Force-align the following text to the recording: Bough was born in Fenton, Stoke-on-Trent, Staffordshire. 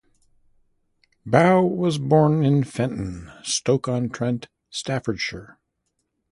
Bough 1.27 1.61
was 1.61 1.99
born 1.99 2.43
in 2.43 2.63
Fenton, 2.63 3.31
Stoke-on-Trent, 3.43 4.47
Staffordshire. 4.71 5.59